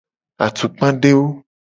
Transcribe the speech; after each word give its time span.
Atukpadewo. 0.45 1.25